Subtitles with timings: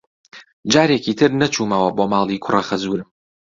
[0.73, 3.09] جارێکی تر نەچوومەوە بۆ ماڵی کوڕەخەزوورم.